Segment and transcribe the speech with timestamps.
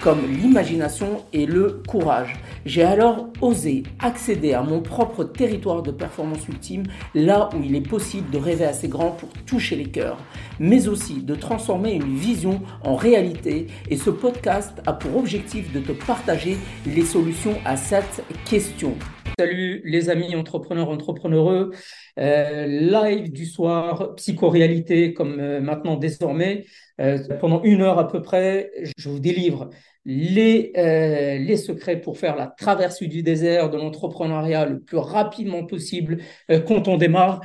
[0.00, 2.34] comme l'imagination et le courage.
[2.64, 7.86] J'ai alors osé accéder à mon propre territoire de performance ultime, là où il est
[7.86, 10.18] possible de rêver assez grand pour toucher les cœurs,
[10.60, 13.66] mais aussi de transformer une vision en réalité.
[13.88, 16.56] Et ce podcast a pour objectif de te partager
[16.86, 18.94] les solutions à cette question.
[19.38, 21.72] Salut les amis entrepreneurs, entrepreneureux.
[22.18, 26.66] Euh, live du soir, psychoréalité comme euh, maintenant désormais.
[27.00, 29.70] Euh, pendant une heure à peu près, je vous délivre
[30.04, 36.18] les, les secrets pour faire la traversée du désert de l'entrepreneuriat le plus rapidement possible
[36.66, 37.42] quand on démarre,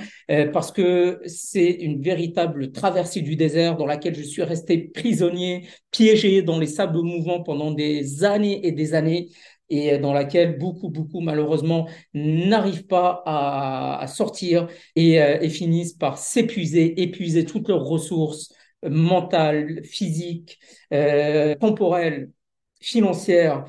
[0.53, 6.41] parce que c'est une véritable traversée du désert dans laquelle je suis resté prisonnier, piégé
[6.41, 9.29] dans les sables mouvants pendant des années et des années
[9.69, 16.17] et dans laquelle beaucoup, beaucoup, malheureusement, n'arrivent pas à, sortir et, euh, et, finissent par
[16.17, 20.59] s'épuiser, épuiser toutes leurs ressources mentales, physiques,
[20.93, 22.29] euh, temporelles,
[22.85, 23.65] financières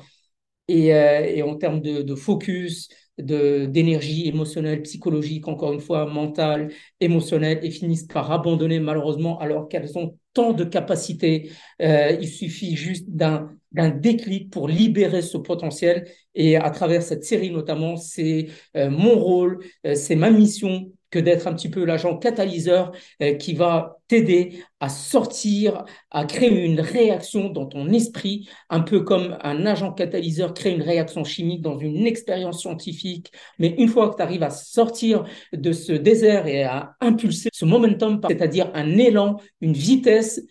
[0.67, 6.71] et, euh, et en termes de, de focus, d'énergie émotionnelle, psychologique, encore une fois, mentale,
[6.99, 11.49] émotionnelle, et finissent par abandonner malheureusement alors qu'elles ont tant de capacités.
[11.81, 16.07] Euh, il suffit juste d'un déclic pour libérer ce potentiel.
[16.35, 19.63] Et à travers cette série notamment, c'est euh, mon rôle,
[19.95, 22.91] c'est ma mission que d'être un petit peu l'agent catalyseur
[23.21, 29.01] euh, qui va t'aider à sortir, à créer une réaction dans ton esprit, un peu
[29.01, 33.31] comme un agent catalyseur crée une réaction chimique dans une expérience scientifique.
[33.59, 37.65] Mais une fois que tu arrives à sortir de ce désert et à impulser ce
[37.65, 40.41] momentum, c'est-à-dire un élan, une vitesse,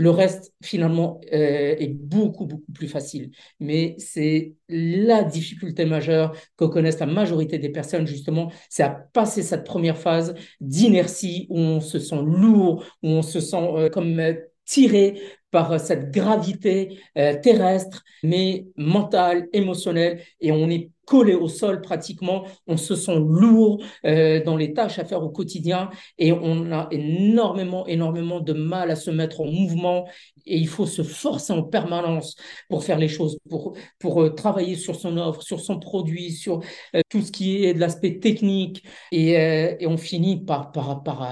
[0.00, 3.32] le reste, finalement, euh, est beaucoup, beaucoup plus facile.
[3.60, 9.42] Mais c'est la difficulté majeure que connaissent la majorité des personnes, justement, c'est à passer
[9.42, 14.18] cette première phase d'inertie où on se sent lourd, où on se sent euh, comme
[14.18, 14.34] euh,
[14.70, 15.20] tiré
[15.50, 22.76] par cette gravité terrestre, mais mentale, émotionnelle, et on est collé au sol pratiquement, on
[22.76, 27.84] se sent lourd euh, dans les tâches à faire au quotidien et on a énormément,
[27.88, 30.06] énormément de mal à se mettre en mouvement
[30.46, 32.36] et il faut se forcer en permanence
[32.68, 36.60] pour faire les choses, pour, pour euh, travailler sur son offre, sur son produit, sur
[36.94, 41.28] euh, tout ce qui est de l'aspect technique et, et, on finit par, par, par,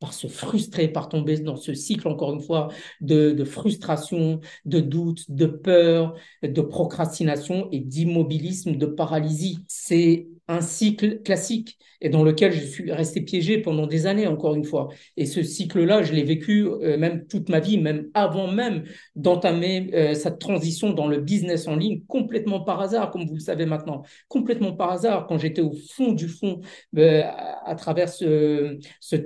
[0.00, 2.68] par se frustrer, par tomber dans ce cycle, encore une fois,
[3.00, 9.64] de, frustration, de doute, de peur, de procrastination et d'immobilisme, de paralysie.
[9.68, 14.54] C'est un cycle classique et dans lequel je suis resté piégé pendant des années, encore
[14.54, 14.88] une fois.
[15.16, 18.84] Et ce cycle-là, je l'ai vécu euh, même toute ma vie, même avant même
[19.16, 23.40] d'entamer euh, cette transition dans le business en ligne, complètement par hasard, comme vous le
[23.40, 26.60] savez maintenant, complètement par hasard, quand j'étais au fond du fond,
[26.98, 27.22] euh,
[27.64, 28.78] à, travers ce,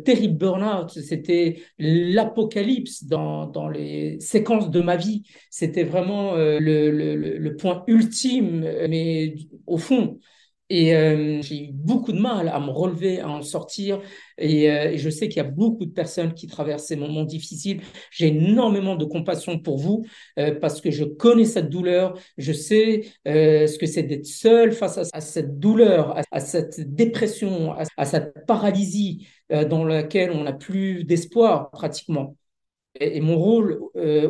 [0.04, 5.24] terrible burn-out, c'était l'apocalypse dans, dans les séquences de ma vie.
[5.50, 9.34] C'était vraiment le, le point ultime, mais
[9.66, 10.20] au fond.
[10.70, 14.00] Et euh, j'ai eu beaucoup de mal à me relever, à en sortir.
[14.36, 17.24] Et, euh, et je sais qu'il y a beaucoup de personnes qui traversent ces moments
[17.24, 17.80] difficiles.
[18.10, 20.04] J'ai énormément de compassion pour vous
[20.38, 22.18] euh, parce que je connais cette douleur.
[22.36, 28.04] Je sais ce que c'est d'être seul face à, cette douleur, à, cette dépression, à,
[28.04, 32.36] cette paralysie dans laquelle on n'a plus d'espoir pratiquement.
[33.00, 33.80] Et, mon rôle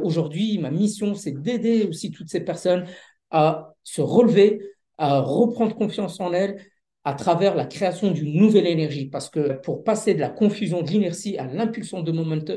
[0.02, 2.84] aujourd'hui, ma mission, c'est d'aider aussi toutes ces personnes
[3.30, 4.60] à se relever,
[4.98, 6.58] à reprendre confiance en elle
[7.04, 9.06] à travers la création d'une nouvelle énergie.
[9.06, 12.12] Parce que pour passer de la confusion de l'inertie à l'impulsion de,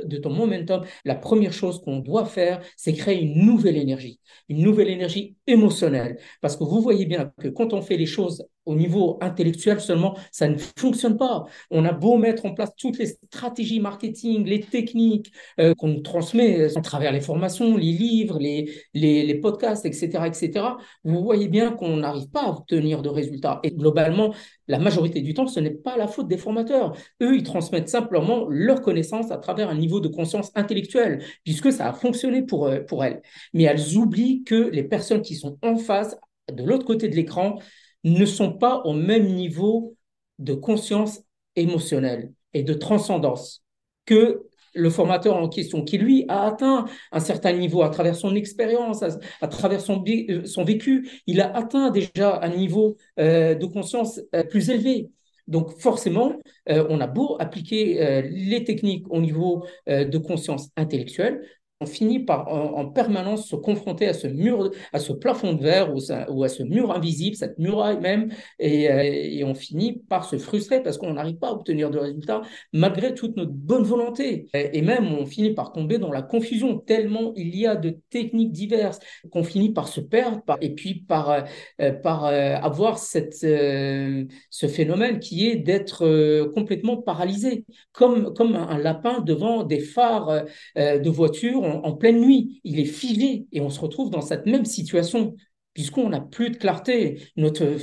[0.05, 4.19] de, ton momentum, la première chose qu'on doit faire, c'est créer une nouvelle énergie,
[4.49, 6.17] une nouvelle énergie émotionnelle.
[6.41, 10.17] Parce que vous voyez bien que quand on fait les choses au niveau intellectuel seulement,
[10.31, 11.45] ça ne fonctionne pas.
[11.69, 16.75] On a beau mettre en place toutes les stratégies marketing, les techniques euh, qu'on transmet
[16.77, 20.65] à travers les formations, les livres, les, les, les podcasts, etc., etc.
[21.03, 23.59] Vous voyez bien qu'on n'arrive pas à obtenir de résultats.
[23.63, 24.33] Et globalement,
[24.67, 26.95] la majorité du temps, ce n'est pas la faute des formateurs.
[27.21, 31.89] Eux, ils transmettent simplement leurs connaissances à travers un niveau de conscience intellectuelle, puisque ça
[31.89, 33.21] a fonctionné pour, euh, pour elles.
[33.53, 36.15] Mais elles oublient que les personnes qui sont en face,
[36.51, 37.59] de l'autre côté de l'écran,
[38.03, 39.95] ne sont pas au même niveau
[40.39, 41.21] de conscience
[41.55, 43.63] émotionnelle et de transcendance
[44.05, 44.43] que
[44.73, 49.03] le formateur en question, qui lui a atteint un certain niveau à travers son expérience,
[49.41, 50.03] à, travers son,
[50.45, 55.09] son, vécu, il a atteint déjà un niveau euh, de conscience euh, plus élevé.
[55.47, 56.35] Donc forcément,
[56.67, 61.41] on a beau appliquer les techniques au niveau de conscience intellectuelle,
[61.81, 65.91] on finit par en, permanence se confronter à ce mur, à ce plafond de verre
[65.93, 68.29] ou, à ce mur invisible, cette muraille même,
[68.61, 72.41] euh, et, on finit par se frustrer parce qu'on n'arrive pas à obtenir de résultats
[72.71, 74.47] malgré toute notre bonne volonté.
[74.53, 78.51] Et, même on finit par tomber dans la confusion tellement il y a de techniques
[78.51, 78.99] diverses
[79.31, 81.41] qu'on finit par se perdre et puis par, euh,
[81.79, 89.63] euh, avoir cette, ce phénomène qui est d'être complètement paralysé, comme, comme un lapin devant
[89.63, 90.43] des phares
[90.75, 94.65] de voiture en, pleine nuit, il est figé et on se retrouve dans cette même
[94.65, 95.35] situation
[95.73, 97.21] puisqu'on n'a plus de clarté.
[97.37, 97.77] Notre,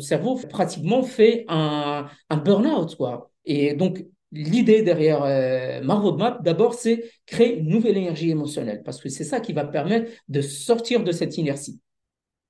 [0.00, 2.96] cerveau pratiquement fait un, burn-out.
[2.96, 3.30] Quoi.
[3.44, 9.00] Et donc, l'idée derrière euh, ma roadmap, d'abord, c'est créer une nouvelle énergie émotionnelle, parce
[9.00, 11.80] que c'est ça qui va permettre de sortir de cette inertie,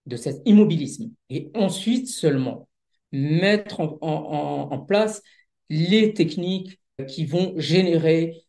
[0.06, 1.11] de cet immobilisme.
[1.29, 2.69] Et ensuite seulement,
[3.11, 5.23] mettre en place
[5.69, 8.44] les techniques qui vont générer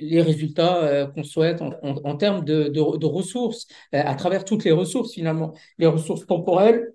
[0.00, 5.14] les résultats euh, qu'on souhaite en, termes de, ressources, euh, à travers toutes les ressources
[5.14, 6.92] finalement, les ressources temporelles,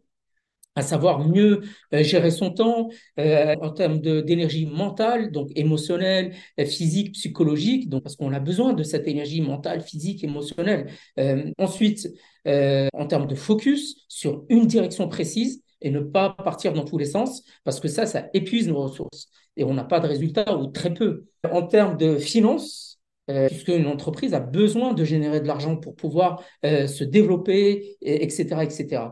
[0.76, 1.62] à savoir mieux
[1.94, 6.36] euh, gérer son temps en termes d'énergie mentale, donc émotionnelle,
[6.66, 10.92] physique, psychologique, donc parce qu'on a besoin de cette énergie mentale, physique, émotionnelle.
[11.58, 12.08] ensuite,
[12.46, 17.06] en termes de focus sur une direction précise et ne pas partir dans tous les
[17.06, 20.68] sens, parce que ça, ça épuise nos ressources et on n'a pas de résultats ou
[20.68, 21.26] très peu.
[21.52, 26.44] En termes de finances, euh, puisque entreprise a besoin de générer de l'argent pour pouvoir
[26.64, 29.04] euh, se développer, etc., etc.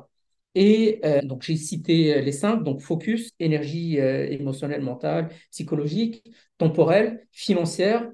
[0.54, 6.24] Et euh, donc j'ai cité les cinq, donc focus, énergie émotionnelle, mentale, psychologique,
[6.58, 8.10] temporelle, financière.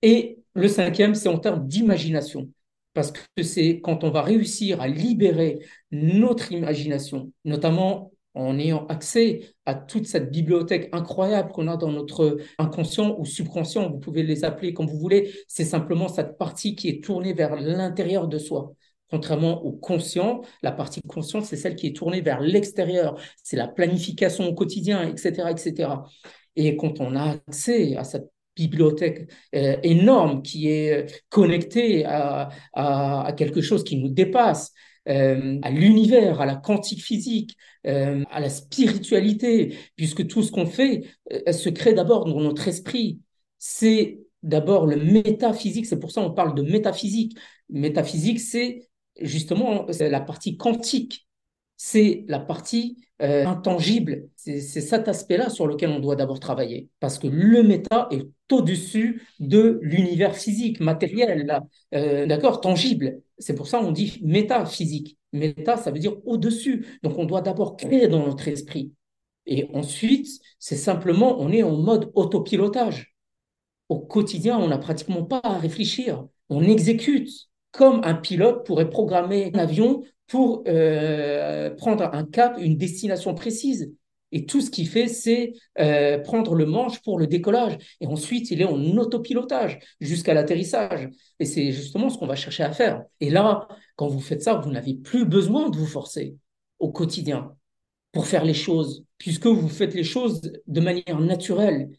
[0.00, 2.48] Et le cinquième, c'est en termes d'imagination.
[2.94, 5.60] Parce que c'est quand on va réussir à libérer
[5.90, 12.38] notre imagination, notamment en ayant accès à toute cette bibliothèque incroyable qu'on a dans notre
[12.58, 16.88] inconscient ou subconscient, vous pouvez les appeler comme vous voulez, c'est simplement cette partie qui
[16.88, 18.72] est tournée vers l'intérieur de soi.
[19.10, 23.68] Contrairement au conscient, la partie consciente, c'est celle qui est tournée vers l'extérieur, c'est la
[23.68, 25.90] planification au quotidien, etc., etc.
[26.56, 32.48] Et quand on a accès à cette bibliothèque euh, énorme qui est connectée à,
[33.36, 34.72] quelque chose qui nous dépasse,
[35.08, 37.56] euh, à l'univers, à la quantique physique,
[37.86, 41.02] euh, à la spiritualité, puisque tout ce qu'on fait
[41.32, 43.20] euh, se crée d'abord dans notre esprit.
[43.58, 47.36] C'est d'abord le métaphysique, c'est pour ça qu'on parle de métaphysique.
[47.68, 48.88] Métaphysique, c'est
[49.20, 51.26] justement la partie quantique,
[51.76, 54.28] c'est la partie intangible.
[54.36, 59.22] C'est cet aspect-là sur lequel on doit d'abord travailler, parce que le méta est au-dessus
[59.38, 61.46] de l'univers physique, matériel,
[61.92, 63.20] d'accord, tangible.
[63.38, 65.18] C'est pour ça qu'on dit métaphysique.
[65.32, 66.84] Méta, ça veut dire au-dessus.
[67.02, 68.92] Donc on doit d'abord créer dans notre esprit.
[69.46, 70.28] Et ensuite,
[70.58, 73.14] c'est simplement, on est en mode autopilotage.
[73.88, 76.26] Au quotidien, on n'a pratiquement pas à réfléchir.
[76.48, 77.30] On exécute
[77.70, 83.92] comme un pilote pourrait programmer un avion pour euh, prendre un cap, une destination précise.
[84.34, 87.76] Et tout ce qu'il fait, c'est euh, prendre le manche pour le décollage.
[88.00, 91.10] Et ensuite, il est en autopilotage jusqu'à l'atterrissage.
[91.38, 93.02] Et c'est justement ce qu'on va chercher à faire.
[93.20, 96.34] Et là, quand vous faites ça, vous n'avez plus besoin de vous forcer
[96.78, 97.54] au quotidien
[98.12, 101.90] pour faire les choses, puisque vous faites les choses de manière naturelle,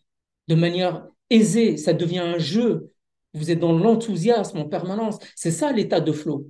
[0.48, 1.78] de manière aisée.
[1.78, 2.90] Ça devient un jeu.
[3.36, 5.20] Vous êtes dans l'enthousiasme en permanence.
[5.36, 6.50] C'est ça l'état de flow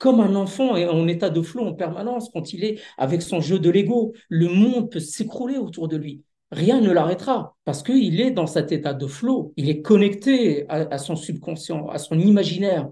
[0.00, 3.40] comme un enfant est en état de flot en permanence quand il est avec son
[3.40, 4.14] jeu de Lego.
[4.30, 6.24] Le monde peut s'écrouler autour de lui.
[6.50, 9.52] Rien ne l'arrêtera parce qu'il est dans cet état de flot.
[9.56, 12.88] Il est connecté à, son subconscient, à son imaginaire.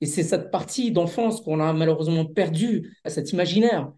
[0.00, 3.92] Et c'est cette partie d'enfance qu'on a malheureusement perdue, à cet imaginaire.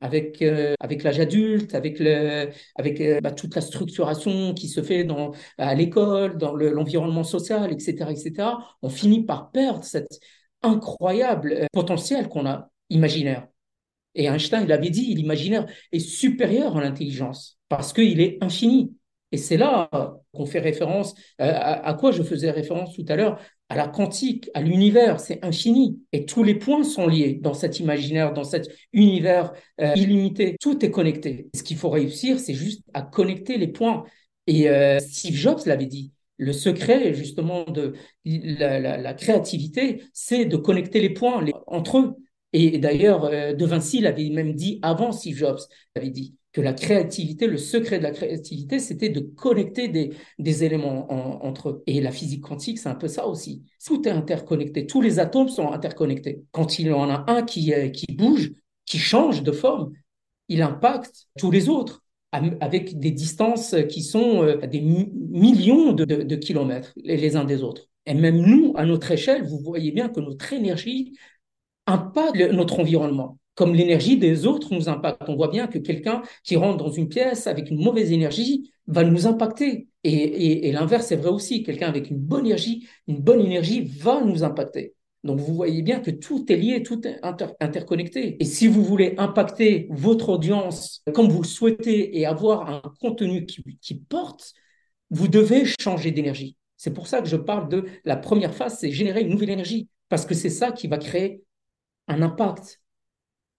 [0.00, 4.80] Avec, euh, avec l'âge adulte, avec, le, avec euh, bah, toute la structuration qui se
[4.80, 10.20] fait dans, à l'école, dans l'environnement social, etc., etc., on finit par perdre cette,
[10.62, 13.46] incroyable euh, potentiel qu'on a imaginaire.
[14.14, 18.94] Et Einstein, il avait dit, l'imaginaire est supérieur à l'intelligence parce qu'il est infini.
[19.30, 19.90] Et c'est là
[20.32, 23.38] qu'on fait référence, euh, à, quoi je faisais référence tout à l'heure,
[23.68, 26.00] à la quantique, à l'univers, c'est infini.
[26.12, 30.56] Et tous les points sont liés dans cet imaginaire, dans cet univers euh, illimité.
[30.58, 31.48] Tout est connecté.
[31.54, 34.04] Ce qu'il faut réussir, c'est juste à connecter les points.
[34.46, 34.66] Et
[35.00, 41.44] Steve Jobs l'avait dit, le secret, justement, de la, créativité, c'est de connecter les points
[41.66, 42.14] entre eux.
[42.54, 45.58] Et d'ailleurs, euh, De Vinci l'avait même dit avant Steve Jobs,
[45.94, 49.88] il avait dit que la créativité, le secret de la créativité, c'était de connecter
[50.38, 51.12] des, éléments
[51.44, 51.82] entre eux.
[51.86, 53.64] Et la physique quantique, c'est un peu ça aussi.
[53.84, 56.42] Tout est interconnecté, tous les atomes sont interconnectés.
[56.52, 58.52] Quand il y en a un qui bouge,
[58.86, 59.92] qui change de forme,
[60.48, 62.02] il impacte tous les autres.
[62.32, 67.88] Avec des distances qui sont euh, des millions de, kilomètres les uns des autres.
[68.06, 71.16] Et même nous, à notre échelle, vous voyez bien que notre énergie
[71.86, 75.22] impacte notre environnement, comme l'énergie des autres nous impacte.
[75.28, 79.04] On voit bien que quelqu'un qui rentre dans une pièce avec une mauvaise énergie va
[79.04, 79.88] nous impacter.
[80.04, 81.62] Et, et l'inverse est vrai aussi.
[81.62, 84.94] Quelqu'un avec une bonne énergie, une bonne énergie va nous impacter.
[85.24, 87.18] Donc vous voyez bien que tout est lié, tout est
[87.60, 88.36] interconnecté.
[88.40, 93.44] Et si vous voulez impacter votre audience comme vous le souhaitez et avoir un contenu
[93.46, 94.52] qui, porte,
[95.10, 96.56] vous devez changer d'énergie.
[96.76, 99.88] C'est pour ça que je parle de la première phase, c'est générer une nouvelle énergie,
[100.08, 101.42] parce que c'est ça qui va créer
[102.06, 102.80] un impact,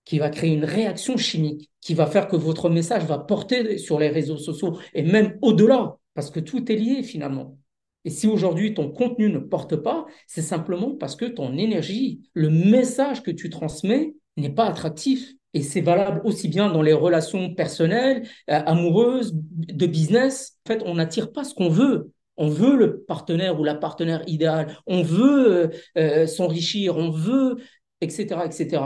[0.06, 4.00] qui va créer une réaction chimique, qui va faire que votre message va porter sur
[4.00, 7.58] les réseaux sociaux et même au-delà, parce que tout est lié finalement.
[8.06, 12.50] Et si aujourd'hui ton contenu ne porte pas, c'est simplement parce que ton énergie, le
[12.50, 15.34] message que tu transmets n'est pas attractif.
[15.54, 20.58] Et c'est valable aussi bien dans les relations personnelles, euh, amoureuses, de business.
[20.66, 22.12] En fait, on n'attire pas ce qu'on veut.
[22.38, 24.78] On veut le partenaire ou la partenaire idéale.
[24.88, 26.98] On veut euh, euh, s'enrichir.
[26.98, 27.58] On veut,
[28.00, 28.84] etc., etc.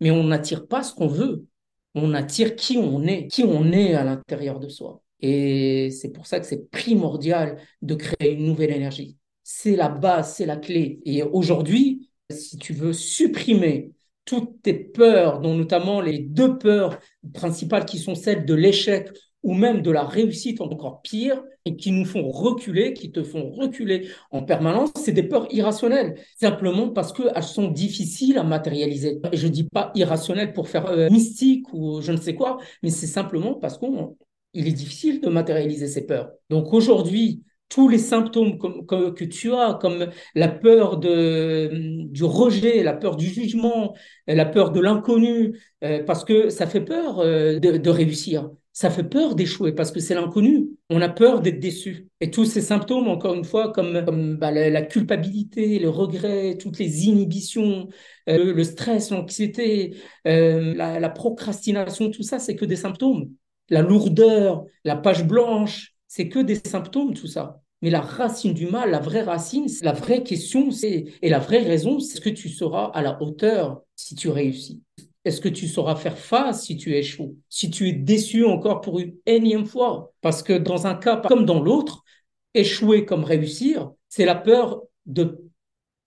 [0.00, 1.46] Mais on n'attire pas ce qu'on veut.
[1.94, 5.00] On attire qui on est, qui on est à l'intérieur de soi.
[5.22, 9.16] Et c'est pour ça que c'est primordial de créer une nouvelle énergie.
[9.42, 11.00] C'est la base, c'est la clé.
[11.04, 13.92] Et aujourd'hui, si tu veux supprimer
[14.24, 16.98] toutes tes peurs, dont notamment les deux peurs
[17.34, 19.10] principales qui sont celles de l'échec
[19.42, 23.50] ou même de la réussite encore pire, et qui nous font reculer, qui te font
[23.50, 29.20] reculer en permanence, c'est des peurs irrationnelles, simplement parce qu'elles sont difficiles à matérialiser.
[29.32, 33.06] Je dis pas irrationnelles pour faire euh, mystique ou je ne sais quoi, mais c'est
[33.06, 34.16] simplement parce qu'on
[34.54, 36.30] il est difficile de matérialiser ces peurs.
[36.50, 37.42] Donc aujourd'hui,
[37.72, 43.94] tous les symptômes que, tu as, comme la peur du rejet, la peur du jugement,
[44.26, 49.04] la peur de l'inconnu, euh, parce que ça fait peur euh, de, réussir, ça fait
[49.04, 52.08] peur d'échouer, parce que c'est l'inconnu, on a peur d'être déçu.
[52.20, 57.06] Et tous ces symptômes, encore une fois, comme, bah, la, culpabilité, le regret, toutes les
[57.06, 57.88] inhibitions,
[58.28, 63.30] euh, le, stress, l'anxiété, la, la procrastination, tout ça, c'est que des symptômes
[63.72, 67.62] la lourdeur, la page blanche, c'est que des symptômes, tout ça.
[67.80, 71.62] Mais la racine du mal, la vraie racine, la vraie question, c'est et la vraie
[71.62, 74.82] raison, c'est ce que tu seras à la hauteur si tu réussis.
[75.24, 77.38] Est-ce que tu sauras faire face si tu échoues?
[77.48, 80.12] Si tu es déçu encore pour une énième fois?
[80.20, 82.04] Parce que dans un cas comme dans l'autre,
[82.52, 85.38] échouer comme réussir, c'est la peur de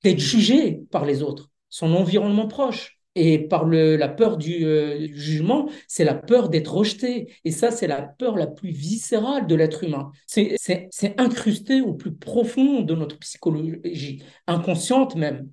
[0.04, 2.95] d'être jugé par les autres, son environnement proche.
[3.16, 7.34] Et par le, la peur du, euh, jugement, c'est la peur d'être rejeté.
[7.46, 10.12] Et ça, c'est la peur la plus viscérale de l'être humain.
[10.28, 15.50] C'est incrusté au plus profond de notre psychologie, inconsciente même.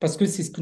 [0.00, 0.52] Parce que c'est ce,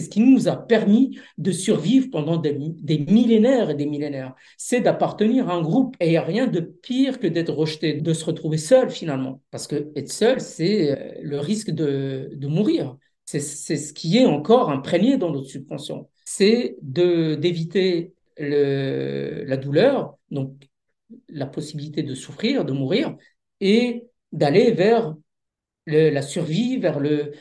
[0.00, 4.34] ce qui nous a permis de survivre pendant des, des millénaires et des millénaires.
[4.58, 5.96] C'est d'appartenir à un groupe.
[6.00, 9.40] Et il n'y a rien de pire que d'être rejeté, de se retrouver seul finalement.
[9.50, 12.96] Parce que être seul, c'est euh, le risque de, de mourir.
[13.40, 16.08] C'est ce qui est encore imprégné dans notre subconscient.
[16.24, 20.54] C'est d'éviter la douleur, donc
[21.28, 23.16] la possibilité de souffrir, de mourir,
[23.60, 25.14] et d'aller vers
[25.86, 27.32] la survie, vers le,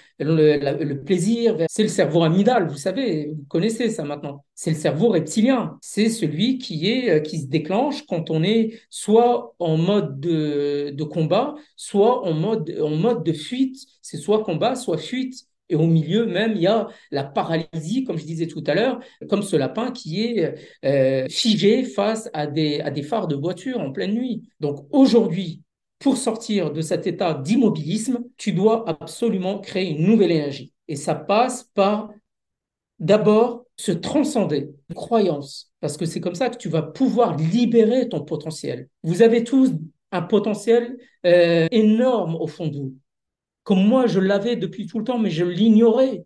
[1.04, 1.58] plaisir.
[1.70, 4.46] C'est le cerveau amygdale, vous savez, vous connaissez ça maintenant.
[4.56, 5.78] C'est le cerveau reptilien.
[5.82, 11.04] C'est celui qui, est, qui se déclenche quand on est soit en mode de, de
[11.04, 13.78] combat, soit en mode, en mode de fuite.
[14.02, 15.46] C'est soit combat, soit fuite.
[15.72, 19.00] Et au milieu même, il y a la paralysie, comme je disais tout à l'heure,
[19.30, 24.14] comme ce lapin qui est euh, figé face à des, phares de voiture en pleine
[24.14, 24.44] nuit.
[24.60, 25.64] Donc aujourd'hui,
[25.98, 30.74] pour sortir de cet état d'immobilisme, tu dois absolument créer une nouvelle énergie.
[30.90, 32.10] Et ça passe par
[33.00, 38.10] d'abord se transcender, une croyance, parce que c'est comme ça que tu vas pouvoir libérer
[38.10, 38.90] ton potentiel.
[39.04, 39.72] Vous avez tous
[40.12, 42.94] un potentiel euh, énorme au fond de vous
[43.64, 46.26] comme moi je l'avais depuis tout le temps, mais je l'ignorais.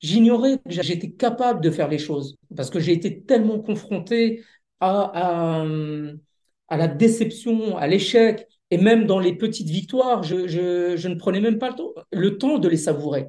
[0.00, 4.42] J'ignorais j'étais capable de faire les choses parce que j'ai été tellement confronté
[4.80, 5.64] à,
[6.70, 11.76] la déception, à l'échec, et même dans les petites victoires, je, ne prenais même pas
[12.10, 13.28] le temps de les savourer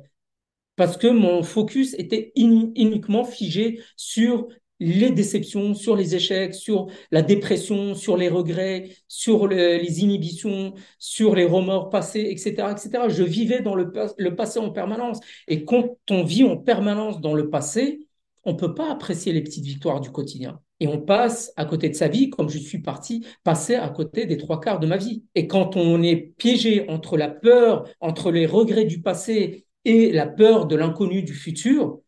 [0.75, 4.47] parce que mon focus était uniquement figé sur
[4.83, 11.35] les déceptions, sur les échecs, sur la dépression, sur les regrets, sur les inhibitions, sur
[11.35, 13.05] les remords passés, etc., etc.
[13.07, 15.19] Je vivais dans le, le, passé en permanence.
[15.47, 18.07] Et quand on vit en permanence dans le passé,
[18.43, 20.59] on peut pas apprécier les petites victoires du quotidien.
[20.79, 24.25] Et on passe à côté de sa vie, comme je suis parti passer à côté
[24.25, 25.23] des trois quarts de ma vie.
[25.33, 30.27] Et quand on est piégé entre la peur, entre les regrets du passé et la
[30.27, 31.99] peur de l'inconnu du futur,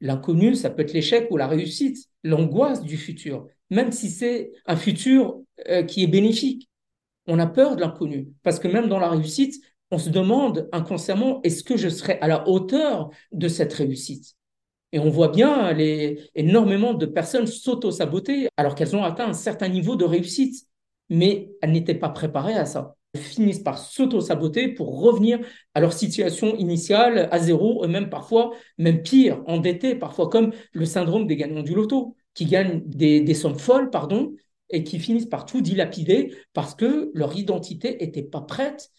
[0.00, 4.76] L'inconnu, ça peut être l'échec ou la réussite, l'angoisse du futur, même si c'est un
[4.76, 6.68] futur euh, qui est bénéfique.
[7.26, 8.28] On a peur de l'inconnu.
[8.42, 12.28] Parce que même dans la réussite, on se demande inconsciemment, est-ce que je serai à
[12.28, 14.36] la hauteur de cette réussite?
[14.92, 19.68] Et on voit bien les, énormément de personnes s'auto-saboter alors qu'elles ont atteint un certain
[19.68, 20.66] niveau de réussite.
[21.08, 25.40] Mais elles n'étaient pas préparées à ça finissent par s'auto-saboter pour revenir
[25.74, 30.84] à leur situation initiale à zéro, et même parfois, même pire, endettés, parfois comme le
[30.84, 34.34] syndrome des gagnants du loto, qui gagnent des, sommes folles, pardon,
[34.68, 38.90] et qui finissent par tout dilapider parce que leur identité n'était pas prête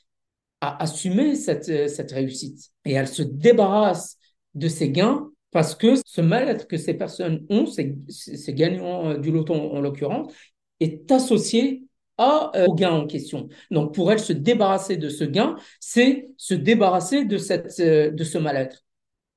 [0.60, 2.72] à assumer cette, cette réussite.
[2.84, 4.18] Et elles se débarrassent
[4.54, 9.32] de ces gains parce que ce mal-être que ces personnes ont, ces, ces gagnants du
[9.32, 10.34] loto en l'occurrence,
[10.82, 11.84] est associé
[12.22, 13.50] euh, au gain en question.
[13.72, 18.24] Donc, pour elle, se débarrasser de ce gain, c'est se débarrasser de, cette, euh, de
[18.24, 18.84] ce mal-être.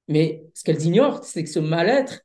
[0.08, 2.20] Mais ce qu'elles ignorent, c'est que ce mal-être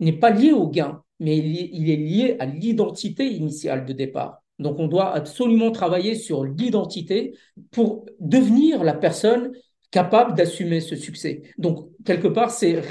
[0.00, 4.42] n'est pas lié au gain, mais il est lié à l'identité initiale de départ.
[4.58, 7.36] Donc, on doit absolument travailler sur l'identité
[7.70, 9.52] pour devenir la personne
[9.90, 11.42] capable d'assumer ce succès.
[11.58, 12.82] Donc, quelque part, c'est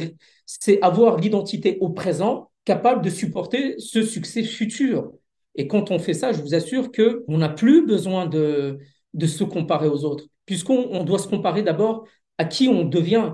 [0.81, 5.11] avoir l'identité au présent capable de supporter ce succès futur.
[5.55, 8.79] Et quand on fait ça, je vous assure qu'on n'a plus besoin de,
[9.13, 12.05] de se comparer aux autres, puisqu'on doit se comparer d'abord
[12.37, 13.33] à qui on devient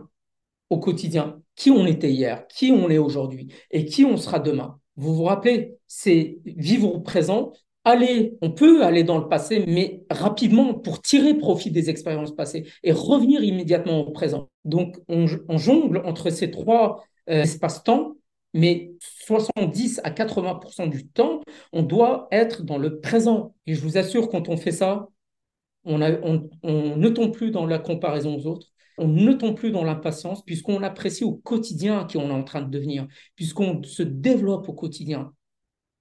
[0.70, 4.80] au quotidien, qui on était hier, qui on est aujourd'hui et qui on sera demain.
[4.98, 7.54] Vous vous rappelez, c'est vivre au présent,
[7.86, 12.68] aller, on peut aller dans le passé, mais rapidement pour tirer profit des expériences passées
[12.84, 14.50] et revenir immédiatement au présent.
[14.66, 15.26] Donc, on,
[15.58, 18.09] jongle entre ces trois euh, espaces-temps
[18.54, 21.42] mais 70 à 80% du temps,
[21.72, 23.56] on doit être dans le présent.
[23.68, 25.08] Et je vous assure, quand on fait ça,
[25.86, 30.44] on, ne tombe plus dans la comparaison aux autres, on ne tombe plus dans l'impatience,
[30.44, 34.74] puisqu'on apprécie au quotidien qui on est en train de devenir, puisqu'on se développe au
[34.74, 35.34] quotidien.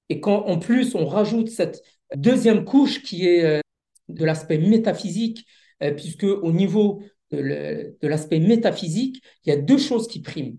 [0.09, 1.83] Et quand en plus on rajoute cette
[2.17, 3.61] deuxième couche qui est euh,
[4.09, 5.47] de l'aspect métaphysique,
[5.83, 10.57] euh, puisque au niveau de l'aspect métaphysique, il y a deux choses qui priment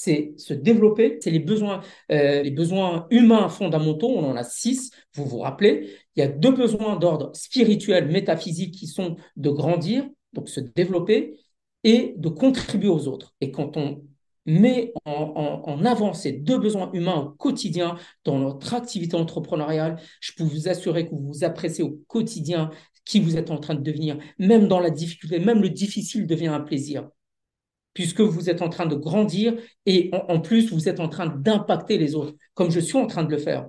[0.00, 4.90] c'est se développer, c'est les besoins, euh, les besoins humains fondamentaux, on en a six,
[5.14, 5.90] vous vous rappelez.
[6.16, 11.36] Il y a deux besoins d'ordre spirituel, métaphysique qui sont de grandir, donc se développer,
[11.84, 13.34] et de contribuer aux autres.
[13.42, 14.02] Et quand on
[14.46, 20.44] met en, avant ces deux besoins humains au quotidien dans notre activité entrepreneuriale, je peux
[20.44, 22.70] vous assurer que vous vous appréciez au quotidien
[23.04, 26.48] qui vous êtes en train de devenir, même dans la difficulté, même le difficile devient
[26.48, 27.08] un plaisir
[28.00, 31.98] puisque vous êtes en train de grandir et en, plus, vous êtes en train d'impacter
[31.98, 33.68] les autres, comme je suis en train de le faire.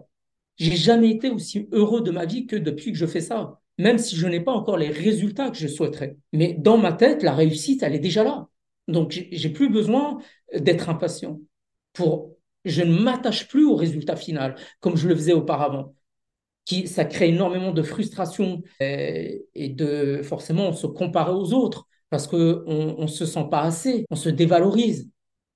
[0.56, 3.98] J'ai jamais été aussi heureux de ma vie que depuis que je fais ça, même
[3.98, 6.16] si je n'ai pas encore les résultats que je souhaiterais.
[6.32, 8.48] Mais dans ma tête, la réussite, elle est déjà là.
[8.88, 10.20] Donc, j'ai plus besoin
[10.58, 11.42] d'être impatient.
[11.92, 15.94] Pour, je ne m'attache plus au résultat final comme je le faisais auparavant.
[16.64, 21.90] Qui, ça crée énormément de frustration et, euh, et de forcément se comparer aux autres
[22.12, 25.10] parce qu'on ne se sent pas assez, on se dévalorise.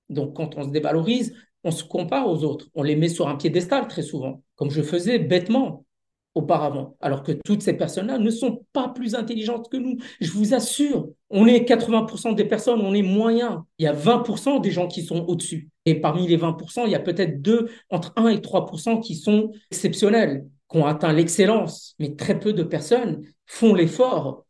[0.10, 3.36] Donc quand on se dévalorise, on se compare aux autres, on les met sur un
[3.36, 5.86] piédestal très souvent, comme je faisais bêtement
[6.34, 9.98] auparavant, alors que toutes ces personnes-là ne sont pas plus intelligentes que nous.
[10.20, 13.66] Je vous assure, on est 80% des personnes, on est moyen.
[13.78, 15.70] Il y a 20% des gens qui sont au-dessus.
[15.86, 19.52] Et parmi les 20%, il y a peut-être deux, entre 1 et 3% qui sont
[19.72, 21.96] exceptionnels, qui ont atteint l'excellence.
[22.00, 24.45] Mais très peu de personnes font l'effort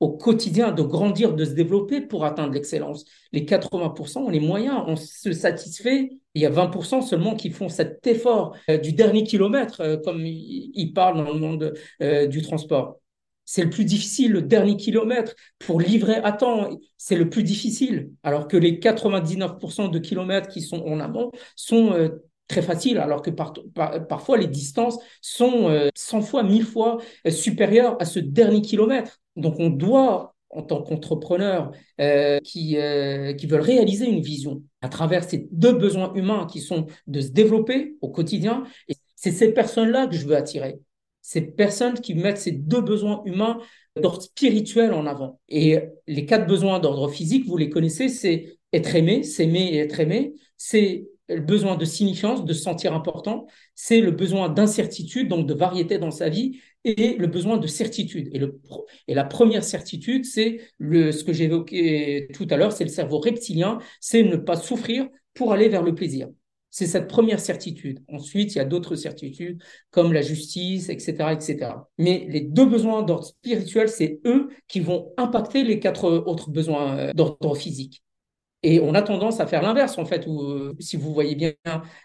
[0.00, 3.04] au quotidien de grandir, de se développer pour atteindre l'excellence.
[3.32, 6.10] Les 80%, on est moyens, on se satisfait.
[6.34, 10.24] Il y a 20% seulement qui font cet effort euh, du dernier kilomètre, euh, comme
[10.26, 13.00] ils parlent dans le monde euh, du transport.
[13.44, 18.10] C'est le plus difficile, le dernier kilomètre, pour livrer à temps, c'est le plus difficile.
[18.22, 22.10] Alors que les 99% de kilomètres qui sont en amont sont
[22.48, 26.96] très faciles, alors que parfois les distances sont 100 fois, 1000 fois
[27.28, 29.20] supérieures à ce dernier kilomètre.
[29.36, 34.88] Donc on doit, en tant qu'entrepreneur euh, qui, euh, qui veulent réaliser une vision à
[34.88, 39.52] travers ces deux besoins humains qui sont de se développer au quotidien, et c'est ces
[39.52, 40.78] personnes-là que je veux attirer.
[41.22, 43.58] Ces personnes qui mettent ces deux besoins humains
[44.00, 45.40] d'ordre spirituel en avant.
[45.48, 50.00] Et les quatre besoins d'ordre physique, vous les connaissez, c'est être aimé, s'aimer et être
[50.00, 55.46] aimé, c'est le besoin de signifiance, de se sentir important, c'est le besoin d'incertitude, donc
[55.46, 58.28] de variété dans sa vie, et le besoin de certitude.
[58.32, 58.60] Et, le,
[59.08, 63.78] et la première certitude, c'est ce que j'évoquais tout à l'heure, c'est le cerveau reptilien,
[64.00, 66.28] c'est ne pas souffrir pour aller vers le plaisir.
[66.70, 68.02] C'est cette première certitude.
[68.08, 71.70] Ensuite, il y a d'autres certitudes comme la justice, etc., etc.
[71.98, 76.98] Mais les deux besoins d'ordre spirituel, c'est eux qui vont impacter les quatre autres besoins
[76.98, 78.03] euh, d'ordre physique.
[78.64, 81.52] Et on a tendance à faire l'inverse, en fait, euh, si vous voyez bien,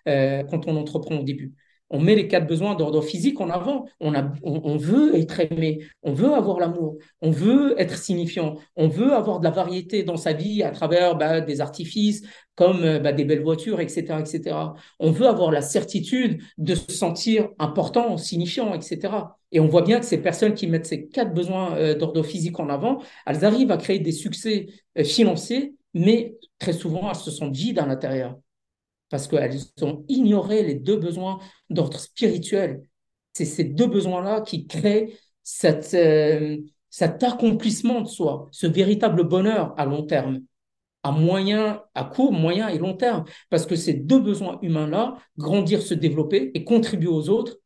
[0.09, 1.53] euh, quand on entreprend au début.
[1.91, 3.85] on met les quatre besoins d'ordre physique en avant.
[3.99, 9.39] On, veut être aimé, on veut avoir l'amour, on veut être signifiant, on veut avoir
[9.39, 12.21] de la variété dans sa vie à travers bah, des artifices
[12.55, 14.55] comme euh, bah, des belles voitures, etc., etc.
[14.99, 19.13] On veut avoir la certitude de se sentir important, signifiant, etc.
[19.51, 22.69] Et on voit bien que ces personnes qui mettent ces quatre besoins d'ordre physique en
[22.69, 24.67] avant, elles arrivent à créer des succès
[25.03, 28.37] financiers, mais très souvent, elles se sentent vides à l'intérieur
[29.09, 32.83] parce qu'elles ont ignoré les deux besoins d'ordre spirituel.
[33.33, 36.57] C'est ces deux besoins-là qui créent cette, euh,
[36.89, 40.41] cet accomplissement de soi, ce véritable bonheur à long terme,
[41.03, 43.25] à moyen, à court, moyen et long terme.
[43.49, 47.57] Parce que ces deux besoins humains-là, grandir, se développer et contribuer aux autres,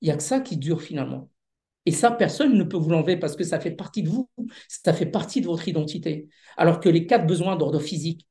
[0.00, 1.30] il n'y a que ça qui dure finalement.
[1.86, 4.28] Et ça, personne ne peut vous l'enlever parce que ça fait partie de vous,
[4.68, 6.28] ça fait partie de votre identité.
[6.56, 8.26] Alors que les quatre besoins d'ordre physique,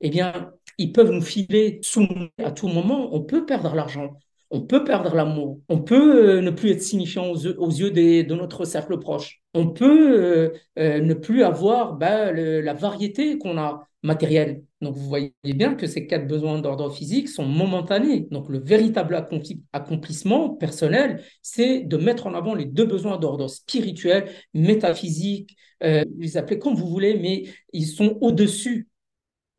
[0.00, 2.06] eh bien, ils peuvent nous filer sous
[2.38, 3.14] à tout moment.
[3.14, 4.18] On peut perdre l'argent,
[4.52, 8.66] on peut perdre l'amour, on peut euh, ne plus être signifiant aux, yeux de notre
[8.66, 14.62] cercle proche, on peut euh, euh, ne plus avoir bah, la variété qu'on a matérielle.
[14.82, 18.26] Donc vous voyez bien que ces quatre besoins d'ordre physique sont momentanés.
[18.30, 19.26] Donc le véritable
[19.72, 26.36] accomplissement personnel, c'est de mettre en avant les deux besoins d'ordre spirituel, métaphysique, vous les
[26.36, 28.88] appelez comme vous voulez, mais ils sont au-dessus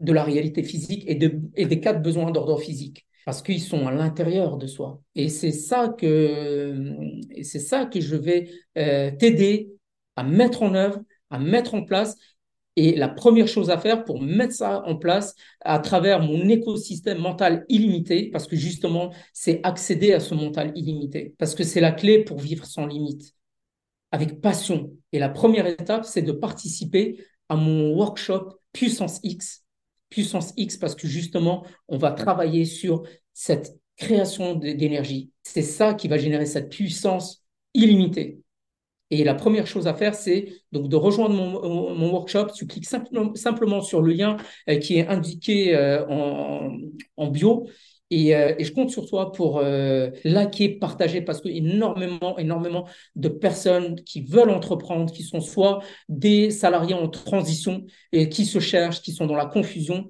[0.01, 4.57] de la réalité physique et des quatre besoins d'ordre physique parce qu'ils sont à l'intérieur
[4.57, 5.01] de soi.
[5.15, 6.95] Et c'est ça que,
[7.41, 9.71] c'est ça que je vais euh, t'aider
[10.15, 12.15] à mettre en œuvre, à mettre en place.
[12.75, 17.19] Et la première chose à faire pour mettre ça en place à travers mon écosystème
[17.19, 21.91] mental illimité, parce que justement, c'est accéder à ce mental illimité, parce que c'est la
[21.91, 23.35] clé pour vivre sans limite,
[24.11, 24.91] avec passion.
[25.11, 29.62] Et la première étape, c'est de participer à mon workshop Puissance X,
[30.13, 33.01] puissance X parce que justement, on va travailler sur
[33.33, 35.31] cette création d'énergie.
[35.41, 38.39] C'est ça qui va générer cette puissance illimitée.
[39.09, 42.47] Et la première chose à faire, c'est donc de rejoindre mon, workshop.
[42.55, 44.37] Tu cliques simplement, sur le lien
[44.69, 47.67] euh, qui est indiqué euh, en, bio
[48.13, 53.29] euh, et, je compte sur toi pour euh, liker, partager, parce que énormément, énormément de
[53.29, 59.01] personnes qui veulent entreprendre, qui sont soit des salariés en transition et qui se cherchent,
[59.01, 60.09] qui sont dans la confusion,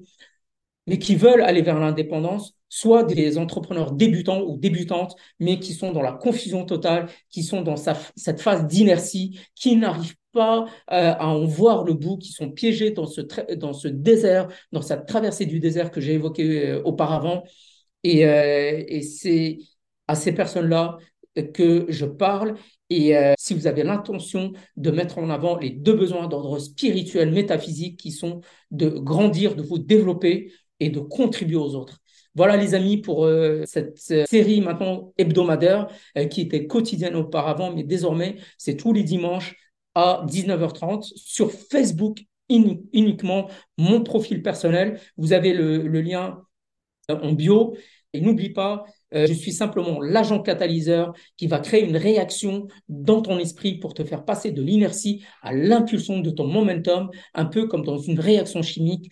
[0.87, 5.91] mais qui veulent aller vers l'indépendance, soit des entrepreneurs débutants ou débutantes, mais qui sont
[5.91, 11.27] dans la confusion totale, qui sont dans cette phase d'inertie, qui n'arrivent pas euh, à
[11.27, 15.91] en voir le bout, qui sont piégés dans ce, désert, dans cette traversée du désert
[15.91, 17.43] que j'ai évoqué auparavant.
[18.05, 19.57] Euh, et, c'est
[20.07, 20.97] à ces personnes-là
[21.53, 22.55] que je parle.
[22.89, 27.31] Et euh, si vous avez l'intention de mettre en avant les deux besoins d'ordre spirituel,
[27.31, 31.99] métaphysique, qui sont de grandir, de vous développer et de contribuer aux autres.
[32.35, 35.87] Voilà les amis pour euh, cette série maintenant hebdomadaire
[36.31, 39.55] qui était quotidienne auparavant, mais désormais c'est tous les dimanches
[39.95, 44.99] à 19h30 sur Facebook uniquement, mon profil personnel.
[45.17, 46.43] Vous avez le lien
[47.09, 47.75] en bio
[48.13, 48.85] et n'oublie pas,
[49.15, 53.93] euh, je suis simplement l'agent catalyseur qui va créer une réaction dans ton esprit pour
[53.93, 58.19] te faire passer de l'inertie à l'impulsion de ton momentum, un peu comme dans une
[58.19, 59.11] réaction chimique.